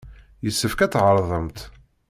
[0.43, 1.59] Yessefk ad tɛerḍemt.